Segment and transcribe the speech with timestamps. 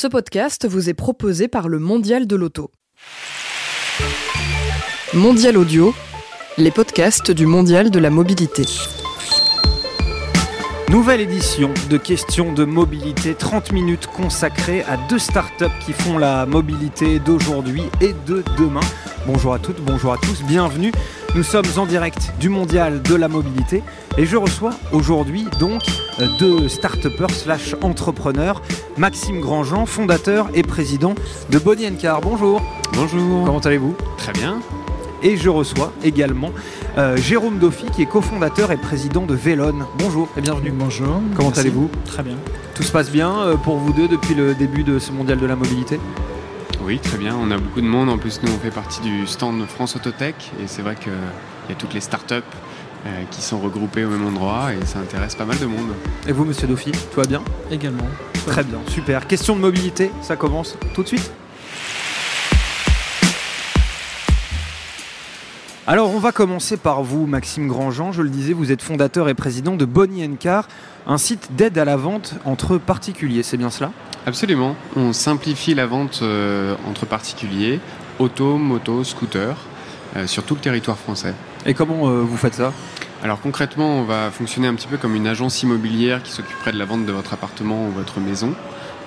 [0.00, 2.70] Ce podcast vous est proposé par le Mondial de l'Auto.
[5.12, 5.92] Mondial Audio,
[6.56, 8.62] les podcasts du Mondial de la mobilité.
[10.88, 16.46] Nouvelle édition de questions de mobilité, 30 minutes consacrées à deux startups qui font la
[16.46, 18.86] mobilité d'aujourd'hui et de demain.
[19.26, 20.92] Bonjour à toutes, bonjour à tous, bienvenue.
[21.34, 23.82] Nous sommes en direct du Mondial de la mobilité
[24.16, 25.82] et je reçois aujourd'hui donc
[26.20, 28.62] euh, deux start slash entrepreneurs,
[28.96, 31.14] Maxime Grandjean, fondateur et président
[31.50, 32.20] de Bonnie Car.
[32.20, 32.62] Bonjour.
[32.94, 33.44] Bonjour.
[33.44, 33.94] Comment allez-vous?
[34.16, 34.60] Très bien.
[35.22, 36.52] Et je reçois également
[36.96, 39.84] euh, Jérôme Dauphy, qui est cofondateur et président de Vélone.
[39.98, 40.70] Bonjour et bienvenue.
[40.70, 41.20] Bonjour.
[41.36, 41.90] Comment allez-vous?
[42.04, 42.36] Très bien.
[42.74, 45.46] Tout se passe bien euh, pour vous deux depuis le début de ce mondial de
[45.46, 45.98] la mobilité?
[46.84, 47.36] Oui, très bien.
[47.36, 48.08] On a beaucoup de monde.
[48.08, 50.52] En plus, nous, on fait partie du stand France Autotech.
[50.62, 51.12] Et c'est vrai qu'il
[51.68, 52.67] y a toutes les startups euh,
[53.30, 55.90] qui sont regroupées au même endroit et ça intéresse pas mal de monde.
[56.26, 58.04] Et vous, monsieur Dauphy, tout va bien Également.
[58.46, 59.26] Très bien, super.
[59.26, 61.30] Question de mobilité, ça commence tout de suite
[65.90, 68.12] Alors on va commencer par vous, Maxime Grandjean.
[68.12, 70.68] Je le disais, vous êtes fondateur et président de Bonnie Car,
[71.06, 73.42] un site d'aide à la vente entre particuliers.
[73.42, 73.90] C'est bien cela?
[74.26, 74.76] Absolument.
[74.96, 77.80] On simplifie la vente euh, entre particuliers,
[78.18, 79.56] auto, moto, scooter,
[80.16, 81.32] euh, sur tout le territoire français.
[81.64, 82.74] Et comment euh, vous faites ça?
[83.22, 86.78] Alors concrètement, on va fonctionner un petit peu comme une agence immobilière qui s'occuperait de
[86.78, 88.54] la vente de votre appartement ou votre maison.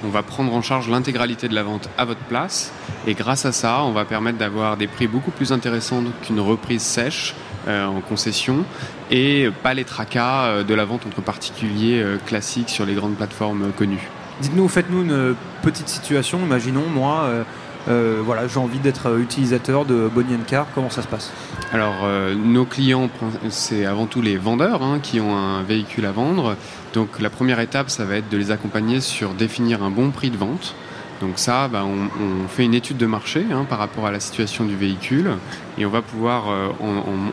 [0.04, 2.74] On va prendre en charge l'intégralité de la vente à votre place
[3.08, 6.82] et grâce à ça, on va permettre d'avoir des prix beaucoup plus intéressants qu'une reprise
[6.82, 7.36] sèche
[7.68, 8.66] euh, en concession
[9.12, 13.16] et pas les tracas euh, de la vente entre particuliers euh, classiques sur les grandes
[13.16, 14.10] plateformes connues.
[14.42, 16.40] Dites-nous, faites-nous une petite situation.
[16.40, 17.44] Imaginons, moi, euh,
[17.88, 20.68] voilà, j'ai envie d'être utilisateur de Bonnie Car.
[20.74, 21.32] Comment ça se passe?
[21.74, 23.10] Alors, euh, nos clients,
[23.48, 26.58] c'est avant tout les vendeurs hein, qui ont un véhicule à vendre.
[26.94, 30.30] Donc, la première étape, ça va être de les accompagner sur définir un bon prix
[30.30, 30.76] de vente.
[31.22, 34.66] Donc ça, bah, on, fait une étude de marché hein, par rapport à la situation
[34.66, 35.38] du véhicule
[35.78, 36.70] et on va pouvoir, euh,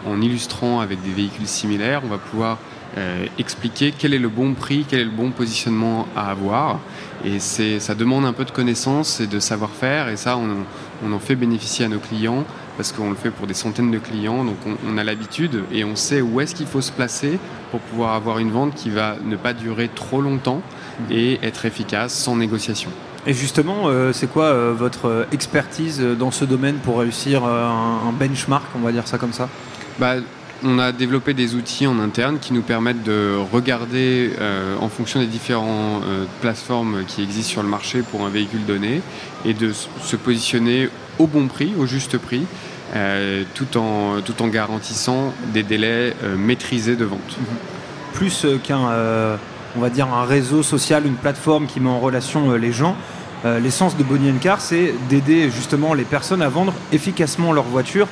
[0.06, 2.59] en, illustrant avec des véhicules similaires, on va pouvoir
[3.38, 6.80] expliquer quel est le bon prix, quel est le bon positionnement à avoir
[7.24, 10.08] et ça demande un peu de connaissances et de savoir-faire.
[10.08, 12.44] Et ça, on, en fait bénéficier à nos clients
[12.76, 14.44] parce qu'on le fait pour des centaines de clients.
[14.44, 14.56] Donc
[14.86, 17.38] on, a l'habitude et on sait où est-ce qu'il faut se placer
[17.70, 20.62] pour pouvoir avoir une vente qui va ne pas durer trop longtemps
[21.10, 22.90] et être efficace sans négociation.
[23.26, 28.12] Et justement, euh, c'est quoi euh, votre expertise dans ce domaine pour réussir euh, un,
[28.12, 29.48] benchmark, on va dire ça comme ça?
[29.98, 30.14] Bah,
[30.64, 35.20] on a développé des outils en interne qui nous permettent de regarder euh, en fonction
[35.20, 39.00] des différentes euh, plateformes qui existent sur le marché pour un véhicule donné
[39.44, 42.44] et de se positionner au bon prix, au juste prix,
[42.97, 47.36] euh, tout, en, garantissant des délais maîtrisés de vente.
[47.38, 47.47] Mhm.
[48.14, 49.38] Plus qu'un
[49.76, 52.97] on va dire un réseau social, une plateforme qui met en relation les gens.
[53.44, 58.08] L'essence de Bonnie Car, c'est d'aider justement les personnes à vendre efficacement leur voiture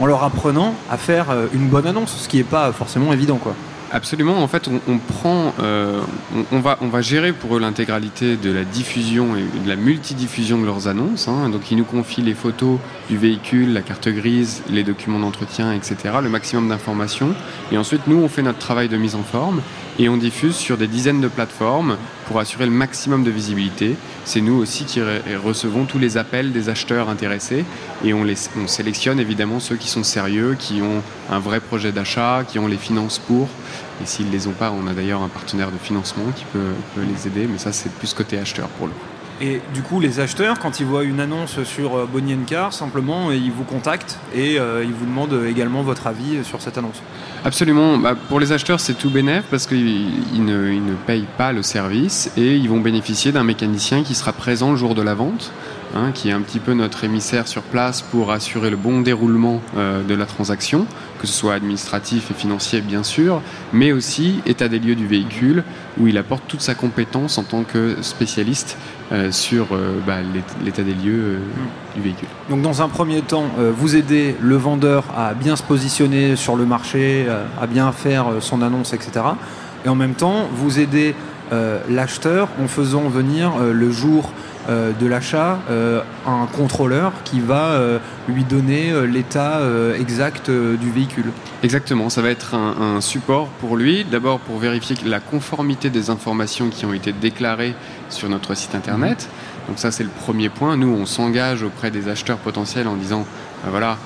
[0.00, 3.36] en leur apprenant à faire euh, une bonne annonce, ce qui n'est pas forcément évident.
[3.36, 3.54] quoi.
[3.92, 4.42] Absolument.
[4.42, 6.00] En fait, on, prend, euh,
[6.52, 10.58] on, va, on va gérer pour eux l'intégralité de la diffusion et de la multidiffusion
[10.58, 11.28] de leurs annonces.
[11.28, 11.48] Hein.
[11.48, 12.78] Donc, ils nous confient les photos
[13.10, 17.34] du véhicule, la carte grise, les documents d'entretien, etc., le maximum d'informations.
[17.72, 19.60] Et ensuite, nous, on fait notre travail de mise en forme
[19.98, 23.96] et on diffuse sur des dizaines de plateformes pour assurer le maximum de visibilité.
[24.24, 25.00] C'est nous aussi qui
[25.44, 27.64] recevons tous les appels des acheteurs intéressés
[28.04, 28.24] et on,
[28.68, 32.76] sélectionne évidemment ceux qui sont sérieux, qui ont un vrai projet d'achat, qui ont les
[32.76, 33.48] finances pour.
[34.02, 36.72] Et s'ils ne les ont pas, on a d'ailleurs un partenaire de financement qui peut,
[36.94, 39.19] peut les aider, mais ça c'est plus côté acheteur pour le coup.
[39.40, 43.32] Et du coup, les acheteurs, quand ils voient une annonce sur euh, Bonnie Car, simplement,
[43.32, 47.00] ils vous contactent et euh, ils vous demandent également votre avis sur cette annonce.
[47.44, 47.96] Absolument.
[47.96, 52.56] Bah, pour les acheteurs, c'est tout bénéf parce qu'ils ne, payent pas le service et
[52.56, 55.52] ils vont bénéficier d'un mécanicien qui sera présent le jour de la vente.
[55.92, 59.60] Hein, qui est un petit peu notre émissaire sur place pour assurer le bon déroulement
[59.76, 60.86] euh, de la transaction,
[61.18, 63.42] que ce soit administratif et financier bien sûr,
[63.72, 65.64] mais aussi état des lieux du véhicule,
[65.98, 68.78] où il apporte toute sa compétence en tant que spécialiste
[69.10, 70.18] euh, sur euh, bah,
[70.64, 71.96] l'état des lieux hmm.
[71.96, 72.28] du véhicule.
[72.50, 76.66] Donc dans un premier temps, vous aidez le vendeur à bien se positionner sur le
[76.66, 77.26] marché,
[77.60, 79.24] à bien faire son annonce, etc.
[79.84, 81.16] Et en même temps, vous aidez
[81.88, 84.30] l'acheteur en faisant venir le jour
[84.68, 87.98] euh, de l'achat euh, un contrôleur qui va euh,
[88.28, 89.60] lui donner l'état
[89.98, 91.32] exact du véhicule.
[91.62, 96.68] Exactement, ça va être un, support pour lui, d'abord pour vérifier la conformité des informations
[96.68, 97.74] qui ont été déclarées
[98.10, 99.28] sur notre site internet.
[99.28, 99.68] Mhm.
[99.68, 100.76] Donc ça c'est le premier point.
[100.76, 103.24] Nous on s'engage auprès des acheteurs potentiels en disant
[103.64, 103.96] ben voilà,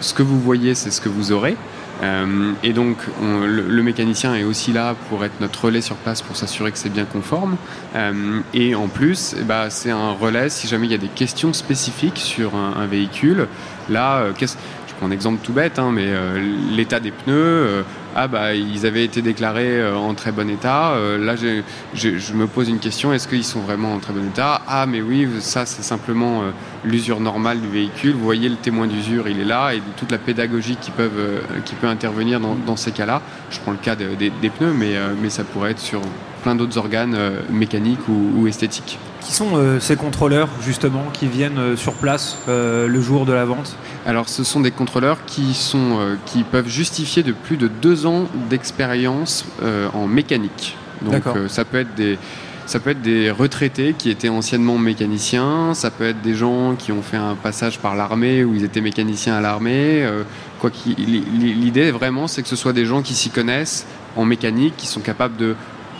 [0.00, 1.56] ce que vous voyez c'est ce que vous aurez.
[2.02, 6.72] Et donc le, mécanicien est aussi là pour être notre relais sur place pour s'assurer
[6.72, 7.56] que c'est bien conforme.
[8.52, 11.52] et en plus, eh ben, c'est un relais si jamais il y a des questions
[11.52, 13.46] spécifiques sur un, véhicule.
[13.88, 14.56] Là, qu'est-ce
[14.94, 17.82] je prends un exemple tout bête, hein, mais euh, l'état des pneus, euh,
[18.14, 20.94] ah bah ils avaient été déclarés euh, en très bon état.
[21.18, 24.62] là, je me pose une question est-ce qu'ils sont vraiment en très bon état?
[24.66, 26.42] Ah, mais oui, ça c'est simplement
[26.84, 28.12] l'usure normale du véhicule.
[28.14, 31.08] Vous voyez, le témoin d'usure, il est là, et toute la pédagogie qui, peut
[31.82, 33.22] intervenir dans, ces cas-là.
[33.50, 36.00] Je prends le cas des pneus, mais ça pourrait être sur
[36.42, 37.16] plein d'autres organes
[37.50, 38.98] mécaniques ou esthétiques.
[39.24, 43.32] Qui sont euh, ces contrôleurs justement qui viennent euh, sur place euh, le jour de
[43.32, 43.76] la vente
[44.06, 48.26] Alors ce sont des contrôleurs qui, sont, qui peuvent justifier de plus de deux ans
[48.50, 49.46] d'expérience
[49.94, 50.76] en mécanique.
[51.02, 52.18] Donc ça peut être des...
[52.66, 56.92] Ça peut être des retraités qui étaient anciennement mécaniciens, ça peut être des gens qui
[56.92, 60.08] ont fait un passage par l'armée où ils étaient mécaniciens à l'armée.
[60.96, 63.86] l'idée vraiment, c'est que ce soit des gens qui s'y connaissent
[64.16, 65.56] en mécanique, qui sont capables de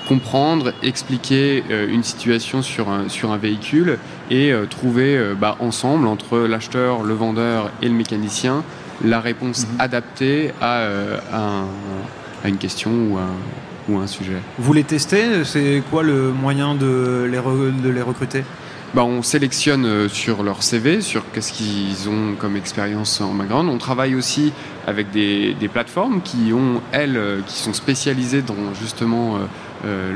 [0.09, 3.99] comprendre, expliquer euh, une situation sur un, sur un véhicule
[4.31, 8.63] et euh, trouver euh, bah, ensemble, entre l'acheteur, le vendeur et le mécanicien,
[9.05, 9.81] la réponse mhm.
[9.81, 10.87] adaptée à,
[11.33, 14.37] à, une question ou un, ou un sujet.
[14.59, 15.45] Vous les testez?
[15.45, 17.39] C'est quoi le moyen de les,
[17.83, 18.45] de les recruter?
[18.95, 23.69] Bah, on sélectionne sur leur CV, sur qu'est-ce qu'ils ont comme expérience en background.
[23.69, 24.53] On travaille aussi
[24.87, 29.39] avec des, plateformes qui ont, elles, qui sont spécialisées dans justement
[29.85, 30.13] euh,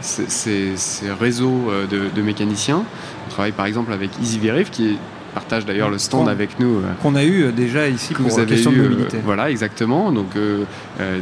[0.00, 0.74] ces,
[1.18, 2.84] réseaux euh, de, mécaniciens.
[3.26, 4.98] On travaille par exemple avec EasyVerif qui
[5.36, 6.78] partage d'ailleurs le stand avec nous.
[6.78, 9.18] Euh, Qu'on a eu déjà ici pour vous question de mobilité.
[9.22, 10.10] voilà, exactement.
[10.10, 10.30] Donc,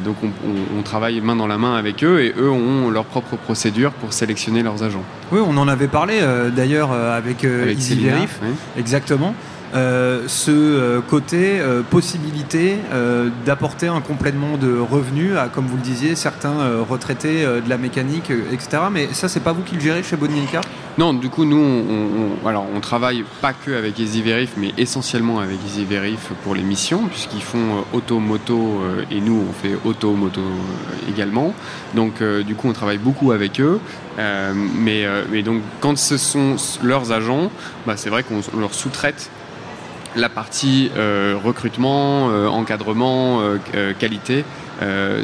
[0.05, 3.90] donc on, travaille main dans la main avec eux et eux ont leur propre procédure
[3.93, 5.02] pour sélectionner leurs agents.
[5.32, 6.20] Oui, on en avait parlé
[6.55, 8.40] d'ailleurs avec, EasyVerif.
[8.78, 9.34] Exactement.
[9.75, 12.76] Euh, ce euh, côté euh, possibilité
[13.44, 18.31] d'apporter un complément de revenus à, comme vous le disiez, certains retraités de la mécanique,
[18.53, 18.85] etc.
[18.91, 20.62] Mais ça, c'est pas vous qui le gérez chez Bonnie Car
[20.99, 25.59] Non, du coup, nous, on, alors, on travaille pas que avec EasyVerif, mais essentiellement avec
[25.67, 28.81] EasyVerif pour les missions, puisqu'ils font auto-moto
[29.11, 30.43] et nous, on fait auto-moto
[31.09, 31.55] également.
[31.94, 33.81] Donc, du coup, on travaille beaucoup avec eux.
[34.19, 37.50] mais, mais, donc, quand ce sont leurs agents,
[37.87, 39.31] bah, c'est vrai qu'on leur sous-traite
[40.16, 44.44] la partie euh, recrutement, euh, encadrement, euh, qualité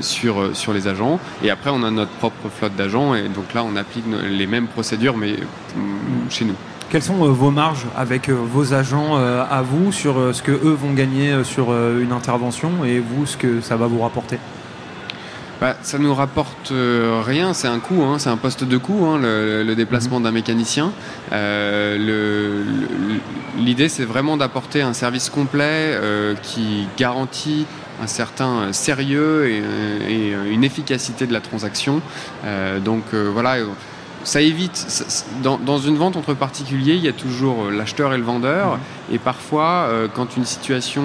[0.01, 1.19] sur, les agents.
[1.43, 4.69] Et après, on a notre propre flotte d'agents et donc là, on applique les mêmes
[4.69, 6.55] procédures, mais mm, chez nous.
[6.89, 11.45] Quelles sont vos marges avec vos agents à vous sur ce que eux vont gagner
[11.45, 14.39] sur une intervention et vous ce que ça va vous rapporter?
[15.61, 19.05] Bah, ça nous rapporte euh, rien, c'est un coût, hein, c'est un poste de coût,
[19.05, 20.25] hein, le, déplacement mhm.
[20.25, 20.93] d'un mécanicien.
[21.33, 22.65] Euh,
[23.59, 27.67] l'idée, c'est vraiment d'apporter un service complet euh, qui garantit
[28.03, 29.63] un certain sérieux et,
[30.09, 32.01] et, une efficacité de la transaction.
[32.83, 33.59] donc voilà
[34.25, 34.87] ça évite,
[35.43, 39.15] dans, une vente entre particuliers, il y a toujours euh, l'acheteur et le vendeur, mhm.
[39.15, 41.03] et parfois, euh, quand une situation,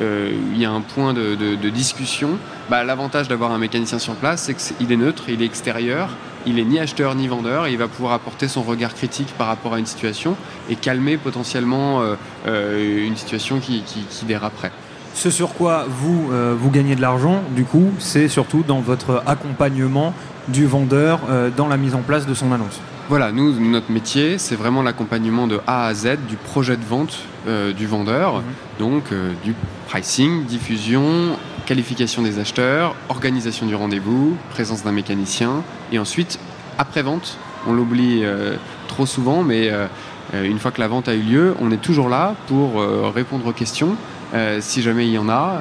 [0.00, 2.30] euh, il y a un point de, discussion,
[2.68, 6.10] bah, l'avantage d'avoir un mécanicien sur place, c'est qu'il est neutre, il est extérieur,
[6.46, 9.46] il est ni acheteur ni vendeur, et il va pouvoir apporter son regard critique par
[9.46, 10.36] rapport à une situation
[10.68, 12.02] et calmer potentiellement
[12.46, 14.72] une situation qui, qui, qui déraperait.
[15.14, 20.14] Ce sur quoi vous, vous gagnez de l'argent, du coup, c'est surtout dans votre accompagnement
[20.50, 22.80] du vendeur euh, dans la mise en place de son annonce.
[23.08, 27.18] Voilà, nous, notre métier, c'est vraiment l'accompagnement de A à Z du projet de vente
[27.46, 28.42] euh, du vendeur, mhm.
[28.78, 29.54] donc euh, du
[29.88, 31.36] pricing, diffusion,
[31.66, 35.62] qualification des acheteurs, organisation du rendez-vous, présence d'un mécanicien,
[35.92, 36.38] et ensuite,
[36.78, 37.36] après-vente,
[37.66, 38.24] on l'oublie
[38.88, 39.70] trop souvent, mais
[40.32, 43.52] une fois que la vente a eu lieu, on est toujours là pour répondre aux
[43.52, 43.96] questions,
[44.60, 45.60] si jamais il y en a,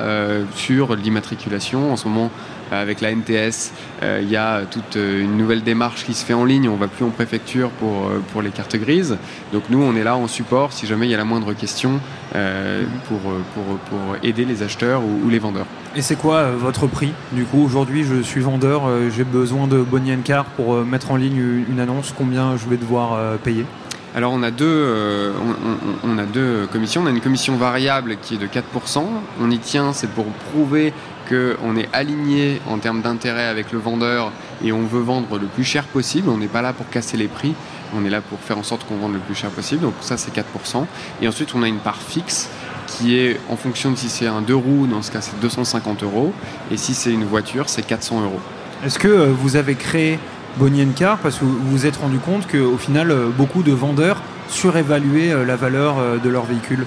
[0.56, 1.92] sur l'immatriculation.
[1.92, 2.32] En ce moment,
[2.72, 3.72] avec la NTS,
[4.04, 6.70] euh, il y a toute euh, une nouvelle démarche qui se fait en ligne.
[6.70, 9.18] On ne va plus en préfecture pour, euh, pour les cartes grises.
[9.54, 12.00] Donc nous, on est là en support si jamais il y a la moindre question
[12.32, 15.66] pour, pour, pour, aider les acheteurs ou, les vendeurs.
[15.96, 20.16] Et c'est quoi votre prix Du coup, aujourd'hui, je suis vendeur, j'ai besoin de Bonnie
[20.24, 22.14] Car pour mettre en ligne une annonce.
[22.16, 23.66] Combien je vais devoir payer?
[24.20, 25.34] Alors on a, deux,
[26.04, 27.04] on, a deux commissions.
[27.04, 29.02] On a une commission variable qui est de 4%.
[29.40, 30.92] On y tient, c'est pour prouver
[31.30, 35.64] qu'on est aligné en termes d'intérêt avec le vendeur et on veut vendre le plus
[35.64, 36.28] cher possible.
[36.28, 37.56] On n'est pas là pour casser les prix,
[37.96, 39.84] on est là pour faire en sorte qu'on vende le plus cher possible.
[39.84, 40.86] Donc ça c'est 4%.
[41.22, 42.50] Et ensuite on a une part fixe
[42.88, 46.04] qui est en fonction de si c'est un deux roues, dans ce cas c'est 250
[46.04, 46.34] euros,
[46.72, 48.42] et si c'est une voiture c'est 400 euros.
[48.84, 50.20] Est-ce que euh, vous avez créé
[50.60, 54.22] Bonnie Car parce que vous vous êtes rendu compte qu'au final euh, beaucoup de vendeurs
[54.50, 56.86] surévaluaient euh, la valeur de leur véhicule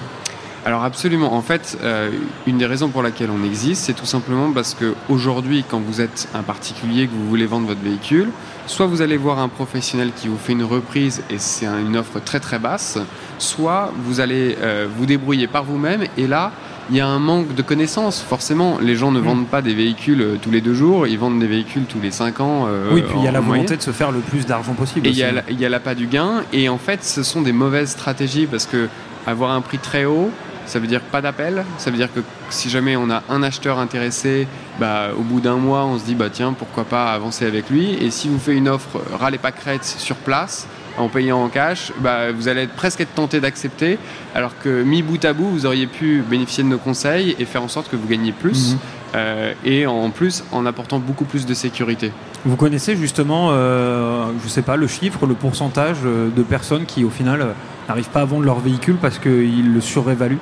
[0.65, 1.33] alors absolument.
[1.33, 2.09] En fait, euh,
[2.47, 5.99] une des raisons pour laquelle on existe, c'est tout simplement parce que aujourd'hui, quand vous
[5.99, 8.29] êtes un particulier que vous voulez vendre votre véhicule,
[8.65, 12.21] soit vous allez voir un professionnel qui vous fait une reprise et c'est une offre
[12.21, 12.97] très très basse,
[13.39, 16.53] soit vous allez euh, vous débrouiller par vous-même et là,
[16.89, 18.21] il y a un manque de connaissances.
[18.21, 19.23] Forcément, les gens ne mm.
[19.23, 22.11] vendent pas des véhicules euh, tous les deux jours, ils vendent des véhicules tous les
[22.11, 22.67] cinq ans.
[22.91, 25.07] oui, puis il y a la volonté de se faire le plus d'argent possible.
[25.07, 26.43] Et il y, a, l'appât du gain.
[26.51, 28.87] Et en fait, ce sont des mauvaises stratégies parce que
[29.25, 30.29] avoir un prix très haut,
[30.65, 31.65] ça veut dire pas d'appel.
[31.77, 34.47] Ça veut dire que si jamais on a un acheteur intéressé,
[34.79, 37.93] bah, au bout d'un mois, on se dit bah tiens pourquoi pas avancer avec lui.
[37.93, 41.91] Et si vous faites une offre râle pas crête sur place, en payant en cash,
[41.99, 43.97] bah, vous allez être, presque être tenté d'accepter,
[44.35, 47.63] alors que mis bout à bout, vous auriez pu bénéficier de nos conseils et faire
[47.63, 48.79] en sorte que vous gagniez plus, mhm.
[49.15, 52.11] euh, et en plus en apportant beaucoup plus de sécurité.
[52.45, 57.03] Vous connaissez justement, euh, je sais pas, le chiffre, le pourcentage euh, de personnes qui
[57.03, 57.55] au final
[57.87, 60.39] n'arrivent pas à vendre leur véhicule parce qu'ils le surévaluent?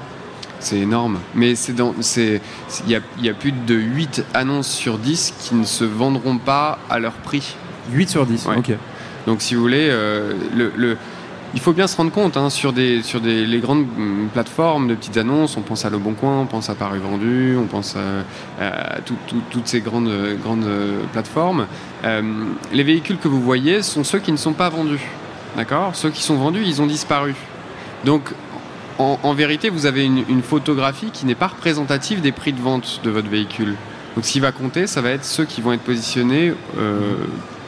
[0.59, 1.19] C'est énorme.
[1.33, 2.39] Mais c'est dans, c'est,
[2.85, 6.99] il y a, plus de 8 annonces sur 10 qui ne se vendront pas à
[6.99, 7.55] leur prix.
[7.91, 8.71] 8 sur 10, ok.
[9.27, 10.33] Donc si vous voulez, euh,
[11.53, 15.57] il faut bien se rendre compte hein, sur, les grandes mm, plateformes de petites annonces,
[15.57, 19.67] on pense à Le Bon Coin, on pense à Paris Vendu, on pense à, toutes
[19.67, 20.11] ces grandes,
[20.43, 20.69] grandes
[21.11, 21.67] plateformes.
[22.03, 22.21] Euh,
[22.73, 25.01] les véhicules que vous voyez sont ceux qui ne sont pas vendus.
[25.55, 25.95] D'accord?
[25.95, 27.35] Ceux qui sont vendus, ils ont disparu.
[28.05, 28.33] Donc
[28.97, 33.09] en, vérité, vous avez une, photographie qui n'est pas représentative des prix de vente de
[33.09, 33.75] votre véhicule.
[34.15, 37.15] Donc ce qui va compter, ça va être ceux qui vont être positionnés euh,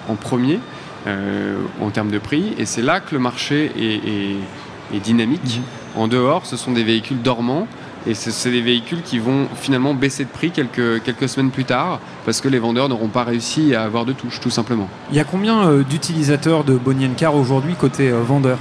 [0.07, 2.53] en premier euh, en termes de prix.
[2.57, 5.59] Et c'est là que le marché est, dynamique.
[5.59, 6.01] Mhm.
[6.01, 7.67] En dehors, ce sont des véhicules dormants.
[8.05, 12.01] Et c'est des véhicules qui vont finalement baisser de prix quelques, quelques semaines plus tard
[12.25, 14.89] parce que les vendeurs n'auront pas réussi à avoir de touche, tout simplement.
[15.09, 18.57] Il y a combien euh, d'utilisateurs de Bonnie Car aujourd'hui côté vendeur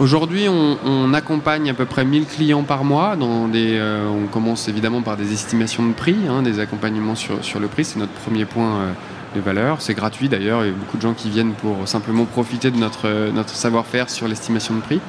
[0.00, 3.14] Aujourd'hui, on, accompagne à peu près 1000 clients par mois.
[3.14, 7.44] Dans des, euh, on commence évidemment par des estimations de prix, hein, des accompagnements sur,
[7.44, 7.84] sur le prix.
[7.84, 8.92] C'est notre premier point euh,
[9.34, 9.80] de valeur.
[9.80, 10.64] C'est gratuit d'ailleurs.
[10.64, 14.10] Il y a beaucoup de gens qui viennent pour simplement profiter de notre, notre savoir-faire
[14.10, 15.00] sur l'estimation de prix.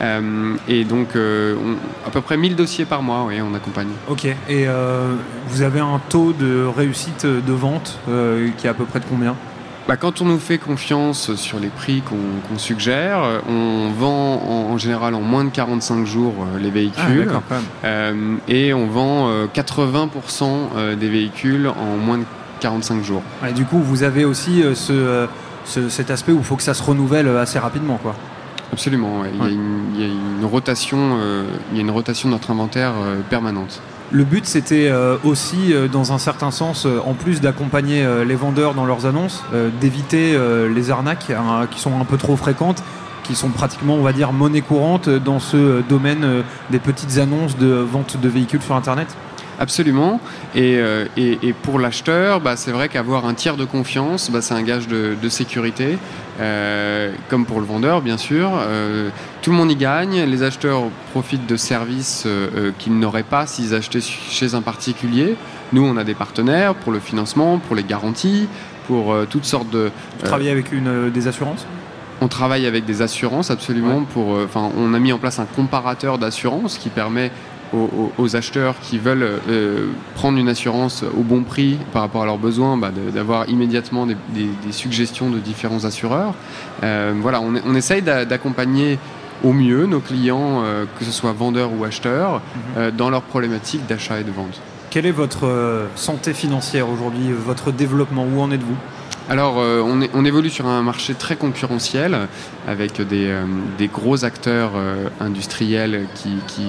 [0.00, 1.10] Euh, et donc,
[2.06, 3.90] à peu près 1000 dossiers par mois, oui, on accompagne.
[4.08, 4.26] Ok.
[4.48, 4.66] Et
[5.48, 7.98] vous avez un taux de réussite de vente
[8.56, 9.36] qui est à peu près de combien?
[9.88, 15.14] Bah, quand on nous fait confiance sur les prix qu'on suggère, on vend en, général
[15.14, 20.94] en moins de 45 jours euh, les véhicules ah, euh, et on vend 80% euh,
[20.94, 22.24] des véhicules en moins de
[22.62, 23.22] 45 jours.
[23.48, 25.26] Et du coup, vous avez aussi ce,
[25.64, 27.98] cet aspect où il faut que ça se renouvelle assez rapidement.
[28.02, 28.14] Quoi.
[28.72, 31.18] Absolument, il, y a une, rotation,
[31.70, 32.94] il y a une rotation de notre inventaire
[33.28, 33.82] permanente.
[34.14, 38.34] Le but, c'était euh, aussi, euh, dans un certain sens, euh, en plus d'accompagner les
[38.34, 39.42] vendeurs dans leurs annonces,
[39.80, 40.38] d'éviter
[40.68, 42.82] les arnaques hein, qui sont un peu trop fréquentes,
[43.24, 47.68] qui sont pratiquement, on va dire, monnaie courante dans ce domaine des petites annonces de
[47.68, 49.08] vente de véhicules sur Internet.
[49.60, 50.20] Absolument.
[50.54, 50.80] Et,
[51.62, 55.14] pour l'acheteur, bah, c'est vrai qu'avoir un tiers de confiance, bah, c'est un gage de,
[55.20, 55.98] de sécurité.
[56.40, 58.50] Euh, comme pour le vendeur, bien sûr.
[58.54, 59.10] Euh,
[59.42, 60.22] tout le monde y gagne.
[60.22, 65.36] Les acheteurs profitent de services euh, qu'ils n'auraient pas s'ils achetaient chez un particulier.
[65.72, 68.48] Nous, on a des partenaires pour le financement, pour les garanties,
[68.86, 69.90] pour toutes sortes de.
[70.20, 71.66] Vous travaillez avec une, des assurances?
[72.20, 74.38] On travaille avec des assurances absolument pour.
[74.44, 77.30] Enfin, on a mis en place un comparateur d'assurance qui permet
[77.72, 82.38] aux, acheteurs qui veulent euh, prendre une assurance au bon prix par rapport à leurs
[82.38, 84.16] besoins, bah, d'avoir immédiatement des,
[84.70, 86.34] suggestions de différents assureurs.
[86.82, 88.98] Euh, voilà, on, on essaye d'accompagner
[89.44, 92.42] au mieux nos clients, euh, que ce soit vendeurs ou acheteurs,
[92.76, 92.90] mhm.
[92.92, 94.60] dans leurs problématiques d'achat et de vente.
[94.90, 98.76] Quelle est votre santé financière aujourd'hui, votre développement Où en êtes-vous?
[99.30, 102.28] Alors, on, évolue sur un marché très concurrentiel
[102.68, 104.72] avec des, gros acteurs
[105.20, 106.64] industriels qui,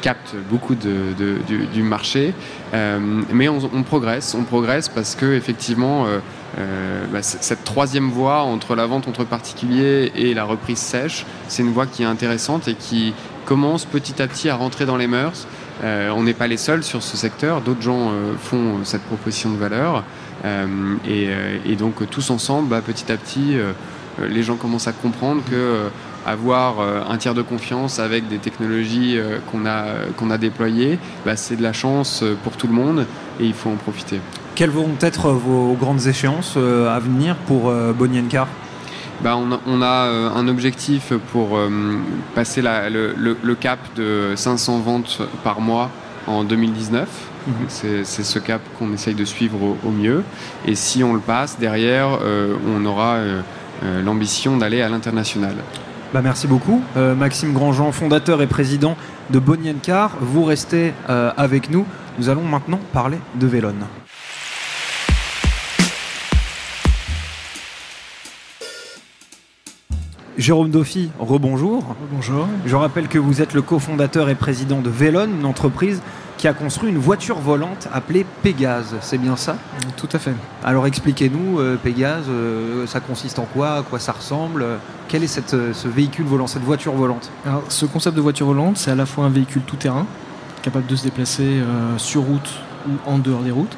[0.00, 2.34] capte beaucoup du, marché.
[2.74, 2.98] Euh,
[3.32, 6.18] mais on, progresse, on progresse parce que effectivement, euh,
[6.58, 11.62] euh, bah, cette troisième voie entre la vente entre particuliers et la reprise sèche, c'est
[11.62, 15.06] une voie qui est intéressante et qui commence petit à petit à rentrer dans les
[15.06, 15.46] mœurs.
[15.82, 18.10] on n'est pas les seuls sur ce secteur, d'autres gens
[18.42, 20.02] font cette proposition de valeur.
[21.06, 23.56] Et, donc tous ensemble, bah, petit à petit,
[24.20, 25.88] les gens commencent à comprendre que
[26.26, 29.84] avoir euh, un tiers de confiance avec des technologies euh, qu'on a,
[30.16, 33.06] qu'on a déployées, bah, c'est de la chance euh, pour tout le monde
[33.40, 34.20] et il faut en profiter.
[34.56, 38.48] Quelles vont être vos grandes échéances à venir pour Bonnie Car
[39.20, 41.58] bah, on, a, on, a, un objectif pour
[42.34, 45.90] passer le, le, cap de 500 ventes par mois
[46.26, 47.06] en 2019.
[47.46, 47.54] Mhm.
[47.68, 50.24] C'est ce cap qu'on essaye de suivre au, mieux.
[50.66, 52.18] Et si on le passe, derrière,
[52.66, 53.18] on aura
[54.02, 55.56] l'ambition d'aller à l'international.
[56.14, 56.82] Bah, merci beaucoup.
[56.96, 58.96] Euh, Maxime Grandjean, fondateur et président
[59.30, 60.16] de Bonnie Car.
[60.20, 61.84] Vous restez euh, avec nous.
[62.18, 63.84] Nous allons maintenant parler de Vélone.
[70.38, 71.96] Jérôme Dauphy, rebonjour.
[72.12, 72.46] Bonjour.
[72.66, 76.02] Je rappelle que vous êtes le cofondateur et président de Vélone, une entreprise
[76.36, 78.94] qui a construit une voiture volante appelée Pégase.
[79.00, 79.56] C'est bien ça?
[79.96, 80.34] Tout à fait.
[80.64, 83.78] Alors expliquez-nous, euh, Pégase, euh, ça consiste en quoi?
[83.78, 84.64] À quoi ça ressemble?
[85.08, 87.30] Quel est cette, euh, ce véhicule volant, cette voiture volante?
[87.46, 90.04] Alors, ce concept de voiture volante, c'est à la fois un véhicule tout-terrain,
[90.62, 92.50] capable de se déplacer euh, sur route
[92.88, 93.76] ou en dehors des routes,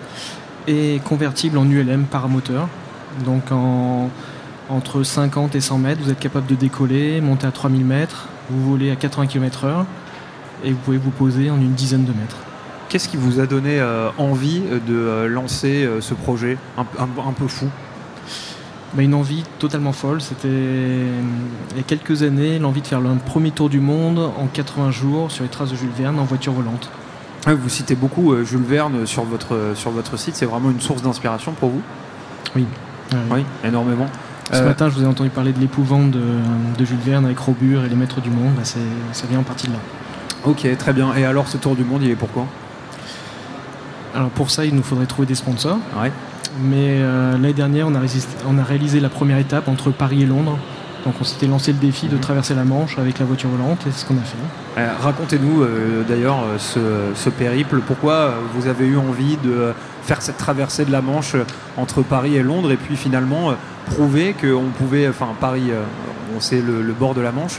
[0.67, 2.69] et convertible en ULM paramoteur.
[3.25, 4.11] Donc en,
[4.71, 8.71] entre 50 et 100 mètres, vous êtes capable de décoller, monter à 3000 mètres, vous
[8.71, 9.85] volez à 80 km/h,
[10.65, 12.38] et vous pouvez vous poser en une dizaine de mètres.
[12.88, 17.28] Qu'est-ce qui vous a donné euh, envie de euh, lancer euh, ce projet un, un-
[17.28, 17.66] un peu fou?
[18.95, 20.23] Bah, une envie totalement folle.
[20.23, 21.21] C'était euh,
[21.73, 24.90] il y a quelques années l'envie de faire le premier tour du monde en 80
[24.90, 26.88] jours sur les traces de Jules Verne en voiture volante.
[27.47, 30.80] Ah, Vous citez beaucoup euh, Jules Verne sur votre, sur votre site, c'est vraiment une
[30.80, 31.83] source d'inspiration pour vous?
[32.57, 32.61] Euh,
[33.30, 34.07] Oui, énormément.
[34.50, 36.23] Ce Euh, matin, je vous ai entendu parler de l'épouvante de,
[36.78, 38.54] de Jules Verne avec Robur et les maîtres du monde.
[38.57, 39.78] Bah, ça vient en partie de là.
[40.47, 41.14] Ok, très bien.
[41.16, 42.47] Et alors ce tour du monde, il est pourquoi
[44.15, 45.79] Alors pour ça, il nous faudrait trouver des sponsors.
[46.00, 46.11] Ouais.
[46.61, 50.23] Mais euh, l'année dernière, on a, résisté- on a réalisé la première étape entre Paris
[50.23, 50.59] et Londres.
[51.05, 52.21] Donc on s'était lancé le défi de Mhm.
[52.21, 54.37] traverser la Manche avec la voiture volante et c'est ce qu'on a fait.
[54.81, 56.81] Euh, Racontez-nous euh, d'ailleurs ce,
[57.15, 57.81] ce périple.
[57.87, 59.73] Pourquoi vous avez eu envie de
[60.03, 61.37] faire cette traversée de la Manche
[61.77, 63.53] entre Paris et Londres et puis finalement
[63.95, 65.71] prouver qu'on pouvait, enfin Paris,
[66.37, 67.59] on sait le, le bord de la Manche,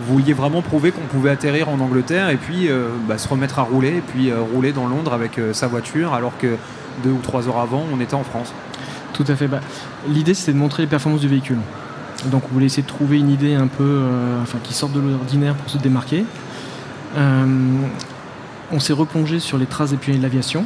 [0.00, 3.62] vouliez vraiment prouver qu'on pouvait atterrir en Angleterre et puis euh, bah, se remettre à
[3.62, 6.56] rouler et puis euh, rouler dans Londres avec euh, sa voiture alors que
[7.02, 8.52] deux ou trois heures avant on était en France.
[9.12, 9.46] Tout à fait.
[9.48, 9.60] Bah,
[10.08, 11.58] L'idée, c'était de montrer les performances du véhicule.
[12.26, 14.00] Donc, on voulait essayer de trouver une idée un peu,
[14.42, 16.24] enfin, qui sorte de l'ordinaire pour se démarquer.
[17.16, 20.64] On s'est replongé sur les traces des pionniers de l'aviation.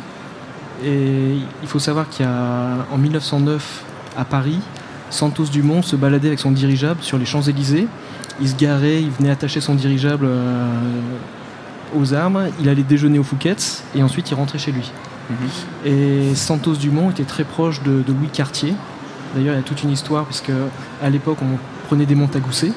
[0.85, 3.85] Et il faut savoir qu'il y a, en 1909,
[4.17, 4.61] à Paris,
[5.11, 7.89] Santos Dumont se baladait avec son dirigeable sur les Champs-Élysées.
[8.41, 10.81] Il se garait, il venait attacher son dirigeable euh,
[11.97, 14.91] aux arbres, il allait déjeuner au Fouquet's et ensuite il rentrait chez lui.
[15.85, 18.75] Et Santos Dumont était très proche de, de Louis Cartier.
[19.35, 20.53] D'ailleurs, il y a toute une histoire, puisque
[21.03, 21.59] à l'époque, on
[21.89, 22.73] prenait des montres à gousset,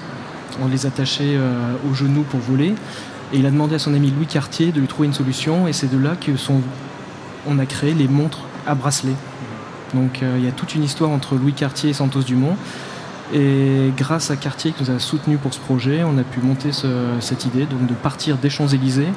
[0.62, 2.74] on les attachait euh, aux genoux pour voler,
[3.32, 5.74] et il a demandé à son ami Louis Cartier de lui trouver une solution, et
[5.74, 6.62] c'est de là que son,
[7.48, 9.14] on a créé les montres à bracelet.
[9.94, 12.56] Donc euh, il y a toute une histoire entre Louis Cartier et Santos Dumont.
[13.34, 16.72] Et grâce à Cartier qui nous a soutenus pour ce projet, on a pu monter
[16.72, 16.88] ce-
[17.20, 19.10] cette idée donc de partir des Champs-Élysées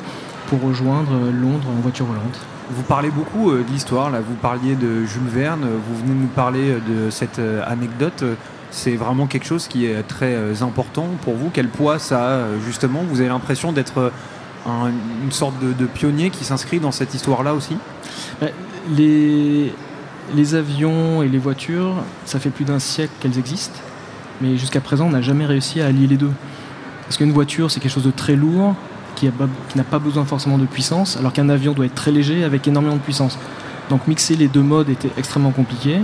[0.49, 2.39] pour rejoindre Londres en voiture volante.
[2.71, 4.21] Vous parlez beaucoup euh, de l'histoire, là.
[4.21, 8.23] Vous parliez de Jules Verne, vous venez de nous parler euh, de cette euh, anecdote.
[8.71, 11.51] C'est vraiment quelque chose qui est très important pour vous.
[11.53, 13.03] Quel poids ça a, justement?
[13.09, 14.13] Vous avez l'impression d'être
[14.67, 14.91] un-
[15.25, 17.77] une sorte de, de pionnier qui s'inscrit dans cette histoire-là aussi?
[18.97, 19.73] Les,
[20.35, 23.79] les avions et les voitures, ça fait plus d'un siècle qu'elles existent,
[24.43, 26.33] mais jusqu'à présent, on n'a jamais réussi à allier les deux.
[27.03, 28.75] Parce qu'une voiture, c'est quelque chose de très lourd,
[29.15, 29.31] qui
[29.77, 32.97] n'a pas besoin forcément de puissance, alors qu'un avion doit être très léger avec énormément
[32.97, 33.39] de puissance.
[33.91, 36.01] Donc mixer les deux modes était extrêmement compliqué.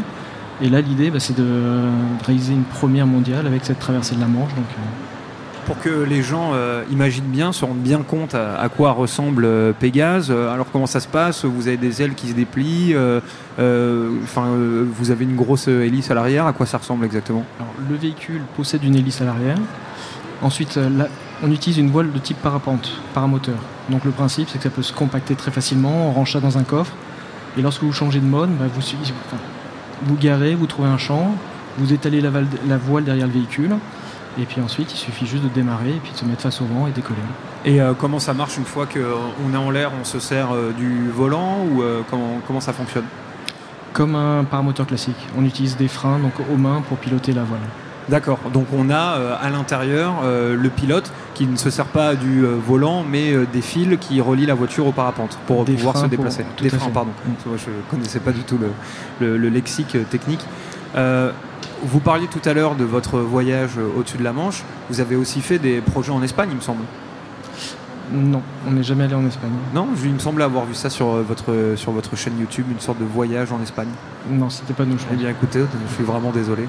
[0.61, 1.89] Et là, l'idée, bah, c'est de,
[2.25, 4.51] réaliser une première mondiale avec cette traversée de la Manche.
[4.53, 5.08] Euh,
[5.69, 9.75] Pour que les gens euh, imaginent bien, se rendent bien compte à, quoi ressemble euh,
[9.79, 10.29] Pégase.
[10.31, 11.45] Euh, alors comment ça se passe?
[11.45, 12.95] Vous avez des ailes qui se déplient.
[12.95, 13.21] euh,
[14.23, 14.47] Enfin,
[14.91, 16.47] vous avez une grosse hélice à l'arrière.
[16.47, 17.45] À quoi ça ressemble exactement?
[17.61, 19.59] Alors, le véhicule possède une hélice à l'arrière.
[20.41, 20.81] Ensuite,
[21.43, 23.59] on utilise une voile de type parapente, paramoteur.
[23.91, 26.57] Donc le principe, c'est que ça peut se compacter très facilement, on range ça dans
[26.57, 26.95] un coffre.
[27.59, 29.37] Et lorsque vous changez de mode, bah, vous, enfin,
[30.05, 31.35] vous garez, vous trouvez un champ,
[31.77, 33.77] vous étalez la voile derrière le véhicule.
[34.41, 36.65] Et puis ensuite, il suffit juste de démarrer et puis de se mettre face au
[36.65, 37.19] vent et décoller.
[37.65, 40.73] Et euh, comment ça marche une fois qu'on est en l'air On se sert euh,
[40.73, 43.05] du volant ou euh, comment, comment ça fonctionne?
[43.93, 45.17] Comme un paramoteur classique.
[45.37, 47.61] On utilise des freins donc aux mains pour piloter la voile.
[48.09, 52.15] D'accord, donc on a euh, à l'intérieur euh, le pilote qui ne se sert pas
[52.15, 55.75] du euh, volant mais euh, des fils qui relient la voiture au parapente pour Des
[55.75, 56.47] pouvoir se pour- déplacer.
[56.63, 56.91] des freins, fait.
[56.93, 57.11] pardon.
[57.27, 57.33] Mm.
[57.59, 58.71] Je ne connaissais pas du tout le,
[59.21, 60.41] le- le lexique euh, technique.
[61.79, 64.63] Euh, vous parliez tout à l'heure de votre voyage euh, au-dessus de la Manche.
[64.91, 66.83] Vous avez aussi fait des projets en Espagne, il me semble.
[68.13, 69.51] Non, on n'est jamais allé en Espagne.
[69.75, 72.81] Non, il me semble avoir vu ça sur euh, votre, sur votre chaîne YouTube, une
[72.81, 73.89] sorte de voyage en Espagne.
[74.31, 76.65] Non, c'était pas nous, Eh bien écoutez, je suis vraiment désolé.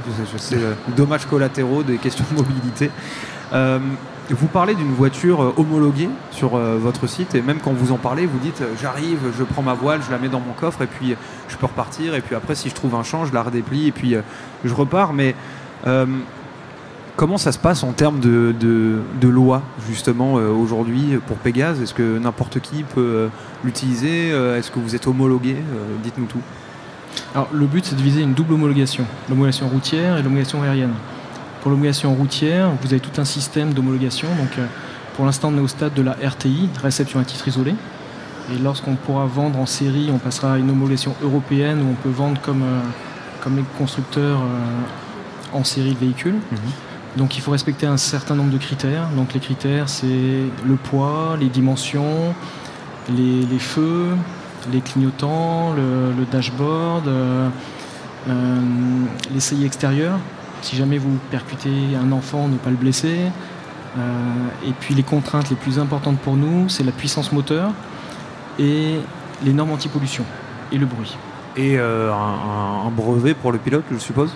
[0.54, 2.92] Euh, dommages collatéraux des questions de mobilité.
[3.54, 3.80] Euh,
[4.30, 7.98] vous parlez d'une voiture euh, homologuée sur euh, votre site et même quand vous en
[7.98, 10.88] parlez, vous dites j'arrive, je prends ma voile, je la mets dans mon coffre et
[10.88, 11.16] puis
[11.48, 13.92] je peux repartir et puis après si je trouve un champ, je la redéplie et
[13.92, 14.16] puis
[14.64, 15.14] je repars.
[15.14, 15.36] Mais
[17.16, 21.82] Comment ça se passe en termes de, de, loi, justement, aujourd'hui pour Pégase?
[21.82, 23.28] Est-ce que n'importe qui peut
[23.66, 24.30] l'utiliser?
[24.30, 25.58] Est-ce que vous êtes homologué?
[26.02, 26.42] Dites-nous tout.
[27.36, 30.94] Alors, le but, c'est de viser une double homologation, l'homologation routière et l'homologation aérienne.
[31.62, 34.28] Pour l'homologation routière, vous avez tout un système d'homologation.
[34.30, 34.66] Donc, euh,
[35.16, 37.76] pour l'instant, on est au stade de la RTI, réception à titre isolé.
[38.54, 42.10] Et lorsqu'on pourra vendre en série, on passera à une homologation européenne où on peut
[42.10, 42.82] vendre comme, euh,
[43.42, 46.38] comme les constructeurs euh, en série de véhicules.
[47.18, 49.10] Donc il faut respecter un certain nombre de critères.
[49.16, 52.34] Donc les critères, c'est le poids, les dimensions,
[53.10, 54.16] les, les feux,
[54.72, 57.50] les clignotants, le, le dashboard, euh,
[59.34, 60.20] les saillies extérieures.
[60.62, 63.18] Si jamais vous percutez un enfant, ne pas le blesser.
[63.98, 67.72] Euh, et puis les contraintes les plus importantes pour nous, c'est la puissance moteur
[68.60, 69.00] et
[69.44, 70.24] les normes anti-pollution
[70.72, 71.18] et le bruit.
[71.58, 74.34] Et euh, un, brevet pour le pilote, je suppose?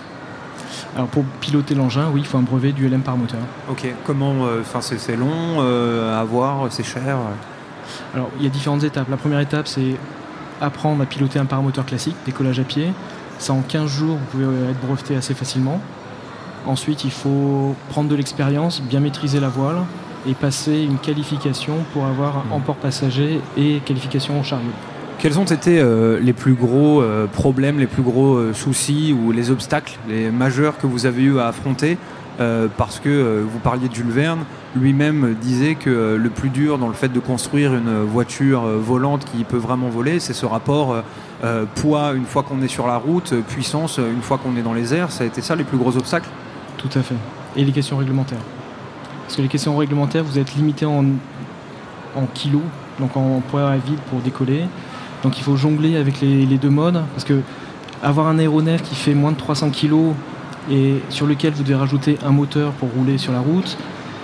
[0.96, 3.40] Alors pour piloter l'engin, oui, il faut un brevet du LM par moteur.
[3.70, 3.86] Ok.
[4.04, 7.18] Comment Enfin, c'est c'est long euh, à avoir, c'est cher?
[8.14, 9.08] Alors, il y a différentes étapes.
[9.08, 9.96] La première étape, c'est
[10.60, 12.92] apprendre à piloter un paramoteur classique, décollage à pied.
[13.38, 15.80] Ça, en 15 jours, vous pouvez euh, être breveté assez facilement.
[16.66, 19.76] Ensuite, il faut prendre de l'expérience, bien maîtriser la voile
[20.26, 22.52] et passer une qualification pour avoir un Mhm.
[22.52, 24.64] emport passager et qualification en chariot.
[25.18, 29.32] Quels ont été euh, les plus gros euh, problèmes, les plus gros euh, soucis ou
[29.32, 31.98] les obstacles, les majeurs que vous avez eu à affronter
[32.76, 34.40] Parce que vous parliez de Jules Verne,
[34.74, 39.44] lui-même disait que le plus dur dans le fait de construire une voiture volante qui
[39.44, 40.96] peut vraiment voler, c'est ce rapport
[41.76, 44.92] poids une fois qu'on est sur la route, puissance une fois qu'on est dans les
[44.92, 45.12] airs.
[45.12, 46.28] Ça a été ça les plus gros obstacles?
[46.88, 47.16] Tout à fait.
[47.56, 48.42] Et les questions réglementaires.
[49.22, 51.04] Parce que les questions réglementaires, vous êtes limité en,
[52.14, 52.62] en kilos,
[53.00, 54.64] donc en poids à vide pour décoller.
[55.22, 57.02] Donc il faut jongler avec les, les deux modes.
[57.14, 57.40] Parce que
[58.02, 60.14] avoir un aéronef qui fait moins de 300 kilos
[60.70, 63.76] et sur lequel vous devez rajouter un moteur pour rouler sur la route,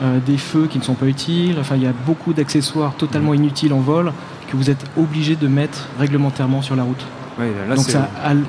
[0.02, 3.34] euh, des feux qui ne sont pas utiles, enfin il y a beaucoup d'accessoires totalement
[3.34, 4.12] inutiles en vol
[4.50, 7.04] que vous êtes obligé de mettre réglementairement sur la route.
[7.38, 7.86] Là, donc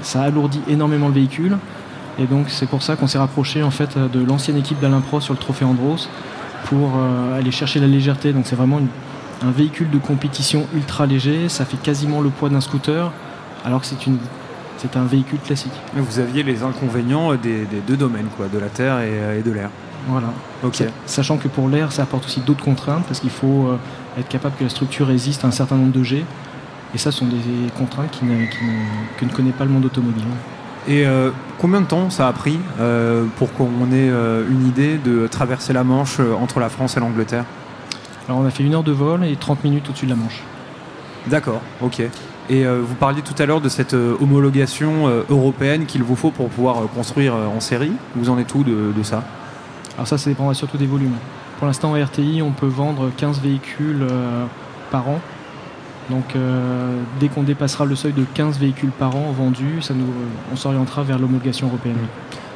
[0.02, 1.58] ça alourdit énormément le véhicule.
[2.20, 5.26] Et donc c'est pour ça qu'on s'est rapproché en fait de l'ancienne équipe d'Alain Prost
[5.26, 6.10] sur le Trophée Andros
[6.66, 8.34] pour euh, aller chercher la légèreté.
[8.34, 8.88] Donc c'est vraiment une-
[9.48, 11.50] un véhicule de compétition ultra léger.
[11.50, 13.12] Ça fait quasiment le poids d'un scooter,
[13.66, 14.18] alors que c'est une
[14.78, 15.72] c'est un véhicule classique.
[15.96, 19.44] vous aviez les inconvénients des, des deux domaines, quoi, de la terre et, euh, et
[19.44, 19.70] de l'air.
[20.08, 20.28] Voilà.
[21.06, 23.78] Sachant que pour l'air, ça apporte aussi d'autres contraintes parce qu'il faut euh,
[24.20, 26.26] être capable que la structure résiste à un certain nombre de G.
[26.96, 27.38] Et ça, ce sont des
[27.78, 30.24] contraintes qui ne- qui ne- que ne connaît pas le monde automobile.
[30.88, 34.98] Et euh, combien de temps ça a pris euh, pour qu'on ait euh, une idée
[34.98, 37.46] de traverser la Manche entre la France et l'Angleterre?
[38.28, 40.42] Alors on a fait une heure de vol et 30 minutes au-dessus de la Manche.
[41.28, 42.02] D'accord, ok.
[42.50, 46.88] Et vous parliez tout à l'heure de cette homologation européenne qu'il vous faut pour pouvoir
[46.94, 47.94] construire en série.
[48.16, 49.24] Vous en êtes où de, de ça?
[49.96, 51.14] Alors ça, ça dépendra surtout des volumes.
[51.60, 54.06] Pour l'instant, en RTI, on peut vendre 15 véhicules
[54.90, 55.22] par an.
[56.12, 60.06] Donc euh, dès qu'on dépassera le seuil de 15 véhicules par an vendus, ça nous,
[60.52, 61.98] on s'orientera vers l'homologation européenne.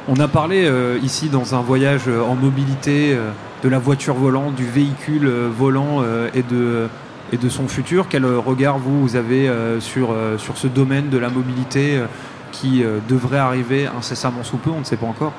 [0.08, 3.30] On a parlé euh, ici dans un voyage euh, en mobilité euh,
[3.64, 6.86] de la voiture volante, du véhicule euh, volant euh, et, de,
[7.32, 8.06] et de son futur.
[8.08, 11.96] Quel euh, regard vous, vous avez euh, sur, euh, sur ce domaine de la mobilité
[11.96, 12.06] euh,
[12.52, 15.32] qui euh, devrait arriver incessamment sous peu On ne sait pas encore?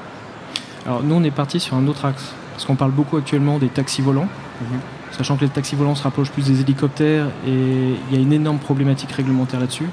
[0.85, 3.67] Alors nous, on est parti sur un autre axe, parce qu'on parle beaucoup actuellement des
[3.69, 4.27] taxis volants,
[4.59, 4.79] Mhm.
[5.11, 8.33] Sachant que les taxis volants se rapprochent plus des hélicoptères et il y a une
[8.33, 9.89] énorme problématique réglementaire là-dessus.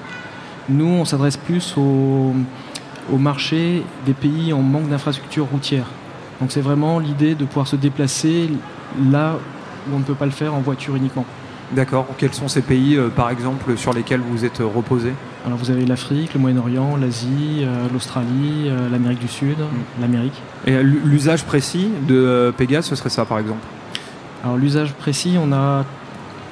[0.68, 2.34] Nous, on s'adresse plus au,
[3.12, 5.86] au marché des pays en manque d'infrastructures routières.
[6.40, 8.50] Donc c'est vraiment l'idée de pouvoir se déplacer
[9.10, 9.36] là
[9.88, 11.24] où on ne peut pas le faire en voiture uniquement.
[11.72, 12.06] D'accord.
[12.18, 15.12] Quels sont ces pays, euh, par exemple, sur lesquels vous êtes euh, reposé?
[15.46, 19.56] Alors vous avez l'Afrique, le Moyen-Orient, l'Asie, euh, l'Australie, euh, l'Amérique du Sud,
[20.00, 20.40] l'Amérique.
[20.66, 23.60] Et l'u- l'usage précis de Pégase, ce serait ça, par exemple?
[24.44, 25.86] Alors l'usage précis, on a,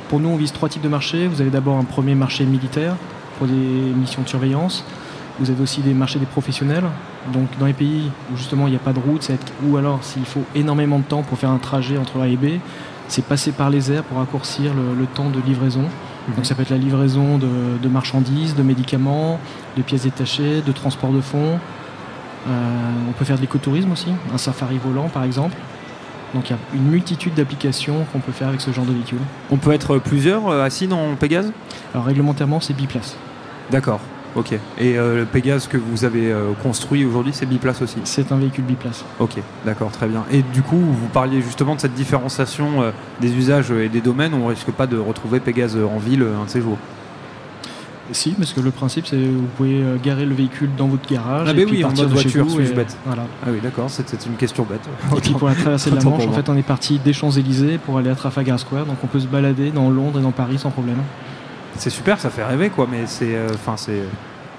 [0.08, 1.28] pour nous, on vise trois types de marchés.
[1.28, 2.96] Vous avez d'abord un premier marché militaire
[3.36, 4.82] pour des missions de surveillance.
[5.38, 6.84] Vous avez aussi des marchés des professionnels.
[7.34, 9.30] Donc dans les pays où justement il n'y a pas de route,
[9.66, 12.60] ou alors s'il faut énormément de temps pour faire un trajet entre A et B,
[13.08, 15.84] c'est passer par les airs pour raccourcir le, le temps de livraison.
[16.34, 17.48] Donc ça peut être la livraison de,
[17.82, 19.38] de marchandises, de médicaments,
[19.76, 21.58] de pièces détachées, de transport de fonds.
[22.48, 25.56] Euh, on peut faire de l'écotourisme aussi, un safari volant par exemple.
[26.34, 29.18] Donc il y a une multitude d'applications qu'on peut faire avec ce genre de véhicule.
[29.50, 31.52] On peut être plusieurs euh, assis dans Pégase?
[31.92, 33.16] Alors réglementairement c'est biplace.
[33.70, 34.00] D'accord.
[34.34, 34.52] Ok.
[34.78, 37.98] Et euh, le Pégase que vous avez euh, construit aujourd'hui, c'est biplace aussi?
[38.04, 39.04] C'est un véhicule biplace.
[39.18, 39.34] Ok,
[39.66, 40.24] d'accord, très bien.
[40.30, 44.32] Et du coup, vous parliez justement de cette différenciation euh, des usages et des domaines.
[44.32, 46.78] On risque pas de retrouver Pégase en ville un de ces jours.
[48.12, 51.46] Si, parce que le principe, c'est vous pouvez euh, garer le véhicule dans votre garage.
[51.48, 52.96] Ah, ben oui, en mode voiture, vous et- bête.
[53.06, 53.22] Voilà.
[53.44, 54.80] Ah oui, d'accord, c'était une question bête.
[55.16, 57.78] Et puis pour la traversée de la Manche, en fait, on est parti des Champs-Élysées
[57.78, 60.58] pour aller à Trafalgar Square, donc on peut se balader dans Londres et dans Paris
[60.58, 60.98] sans problème.
[61.78, 63.34] C'est super, ça fait rêver quoi, mais c'est.
[63.34, 64.02] euh, Enfin, c'est.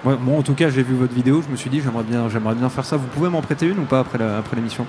[0.04, 2.28] Ouais, moi en tout cas, j'ai vu votre vidéo, je me suis dit, j'aimerais bien,
[2.30, 2.98] j'aimerais bien faire ça.
[2.98, 4.86] Vous pouvez m'en prêter une ou pas après la- après l'émission?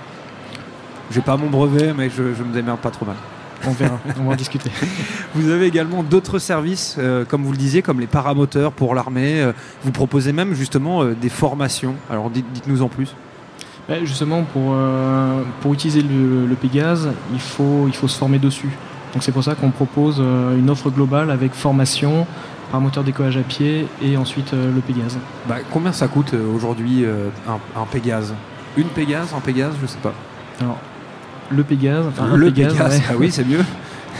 [1.11, 3.15] J'ai pas mon brevet, mais je, je me démerde pas trop mal.
[3.67, 4.69] On verra, on va en discuter.
[5.33, 9.41] Vous avez également d'autres services, euh, comme vous le disiez, comme les paramoteurs pour l'armée.
[9.41, 11.95] euh, vous proposez même justement euh, des formations.
[12.09, 13.15] Alors dites- dites-nous en plus.
[13.89, 18.39] Ouais, justement, pour, euh, pour utiliser le, le Pégase, il faut, il faut se former
[18.39, 18.69] dessus.
[19.13, 22.27] Donc c'est pour ça qu'on propose une offre globale avec formation,
[22.71, 25.17] par moteur décollage à pied et ensuite le Pégase.
[25.47, 27.05] Bah, combien ça coûte aujourd'hui
[27.47, 28.33] un, un Pégase?
[28.75, 30.13] Une Pégase, un Pégase, je sais pas.
[30.59, 30.77] Alors,
[31.51, 33.63] le Pégase, enfin le Pégase, Pégase, ouais, ah oui, c'est mieux.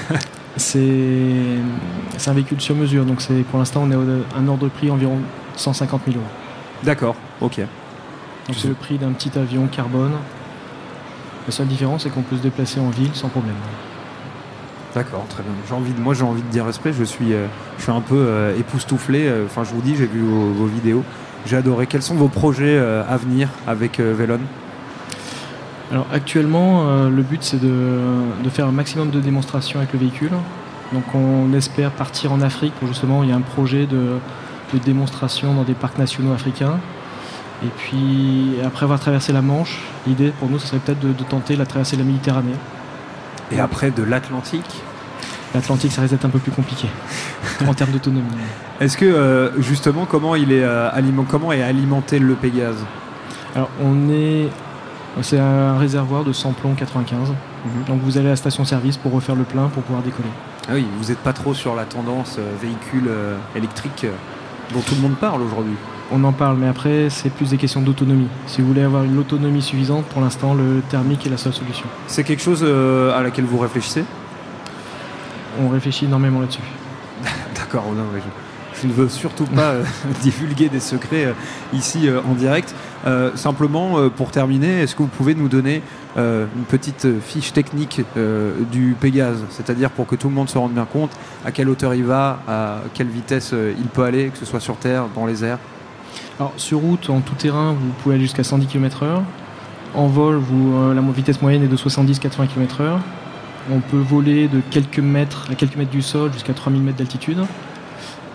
[0.57, 0.87] c'est
[2.27, 3.05] un véhicule sur mesure.
[3.05, 5.19] Donc pour l'instant, on est à un ordre de prix environ
[5.55, 6.25] 150 000 euros.
[6.83, 7.59] D'accord, ok.
[8.47, 10.13] Donc c'est le prix d'un petit avion carbone.
[11.47, 13.55] La seule différence, c'est qu'on peut se déplacer en ville sans problème.
[14.95, 15.51] D'accord, très bien.
[15.67, 16.93] J'ai envie de, moi, j'ai envie de dire respect.
[16.93, 19.27] Je suis, euh, je suis un peu euh, époustouflé.
[19.27, 21.03] Euh, Enfin, je vous dis, j'ai vu vos, vos vidéos.
[21.45, 21.85] J'ai adoré.
[21.85, 24.39] Quels sont vos projets euh, à venir avec Velon
[25.95, 27.71] Alors actuellement, euh, le but c'est de,
[28.43, 30.31] de faire un maximum de démonstrations avec le véhicule.
[30.91, 34.17] Donc on espère partir en Afrique pour justement, il y a un projet de,
[34.73, 36.79] de démonstration dans des parcs nationaux africains.
[37.63, 41.23] Et puis après avoir traversé la Manche, l'idée pour nous ce serait peut-être de, de
[41.23, 42.57] tenter la traversée de la Méditerranée.
[43.53, 44.83] Et après de l'Atlantique?
[45.53, 46.89] L'Atlantique ça risque d'être un peu plus compliqué
[47.65, 48.27] en termes d'autonomie.
[48.81, 52.83] Est-ce que euh, justement, comment il est euh, aliment- comment est alimenté le Pégase?
[53.55, 54.49] Alors on est,
[55.21, 57.33] c'est un réservoir de 100 plomb 95.
[57.87, 60.29] Donc vous allez à la station-service pour refaire le plein pour pouvoir décoller.
[60.67, 64.11] Ah oui, vous n'êtes pas trop sur la tendance euh, véhicule euh, électrique euh,
[64.73, 65.75] dont tout le monde parle aujourd'hui.
[66.11, 68.27] On en parle, mais après, c'est plus des questions d'autonomie.
[68.47, 71.85] Si vous voulez avoir une autonomie suffisante, pour l'instant, le thermique est la seule solution.
[72.07, 74.05] C'est quelque chose à laquelle vous réfléchissez?
[75.59, 76.61] On réfléchit énormément là-dessus.
[77.55, 78.21] D'accord, non, mais
[78.81, 79.83] je, ne veux surtout pas euh,
[80.21, 81.33] divulguer des secrets euh,
[81.73, 82.73] ici euh, en direct.
[83.35, 85.83] Simplement, pour terminer, est-ce que vous pouvez nous donner
[86.17, 88.01] une petite fiche technique
[88.71, 89.43] du Pégase?
[89.51, 91.11] C'est-à-dire pour que tout le monde se rende bien compte
[91.45, 94.77] à quelle hauteur il va, à quelle vitesse il peut aller, que ce soit sur
[94.77, 95.59] terre, dans les airs?
[96.39, 99.21] Alors, sur route, en tout terrain, vous pouvez aller jusqu'à 110 km/h.
[99.93, 100.41] En vol,
[100.95, 102.97] la vitesse moyenne est de 70-80 km/h.
[103.71, 107.37] On peut voler de quelques mètres, à quelques mètres du sol jusqu'à 3000 mètres d'altitude.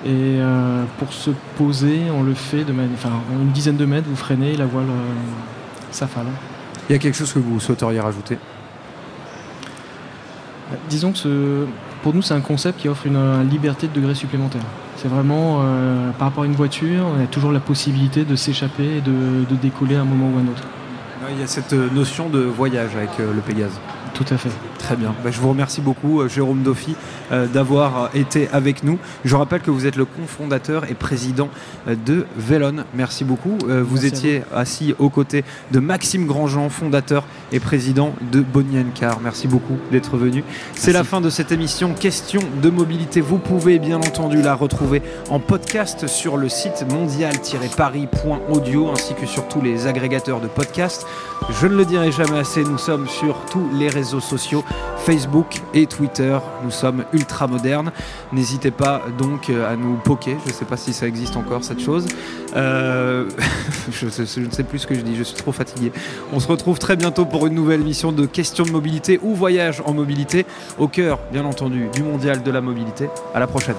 [0.04, 0.08] Et
[0.40, 2.92] euh, pour se poser, on le fait de manière.
[2.94, 5.12] Enfin, en une dizaine de mètres, vous freinez et la voile euh,
[5.90, 6.26] s'affale.
[6.88, 8.38] Il y a quelque chose que vous souhaiteriez rajouter?
[10.72, 11.66] Euh, Disons que ce-
[12.02, 14.62] pour nous, c'est un concept qui offre une, euh, liberté de degré supplémentaire.
[14.96, 18.96] C'est vraiment, euh, par rapport à une voiture, on a toujours la possibilité de s'échapper
[18.96, 20.62] et de, de décoller à un moment ou à un autre.
[21.30, 23.78] Il y a cette euh, notion de voyage avec euh, le Pégase.
[24.14, 24.48] Tout à fait.
[24.80, 25.14] Très bien.
[25.22, 26.96] Bah, je vous remercie beaucoup, euh, Jérôme Doffi,
[27.32, 28.98] euh, d'avoir euh, été avec nous.
[29.24, 31.50] Je rappelle que vous êtes le cofondateur et président
[31.86, 32.84] de Velon.
[32.94, 33.58] Merci beaucoup.
[33.60, 39.20] Vous Merci étiez assis aux côtés de Maxime Grandjean, fondateur et président de Bonnie Car.
[39.20, 40.42] Merci beaucoup d'être venu.
[40.74, 43.20] C'est la fin de cette émission Question de mobilité.
[43.20, 49.46] Vous pouvez bien entendu la retrouver en podcast sur le site mondial-paris.audio ainsi que sur
[49.48, 51.06] tous les agrégateurs de podcasts.
[51.48, 54.64] Je ne le dirai jamais assez, nous sommes sur tous les réseaux sociaux,
[55.00, 56.38] Facebook et Twitter.
[56.62, 57.90] Nous sommes ultra modernes.
[58.32, 60.36] N'hésitez pas donc euh, à nous poker.
[60.44, 62.06] Je ne sais pas si ça existe encore cette chose.
[62.56, 63.28] Euh,
[63.92, 65.92] je, ne sais plus ce que je dis, je suis trop fatigué.
[66.32, 69.82] On se retrouve très bientôt pour une nouvelle émission de questions de mobilité ou voyage
[69.84, 70.46] en mobilité,
[70.78, 73.08] au cœur bien entendu du mondial de la mobilité.
[73.34, 73.76] À la prochaine.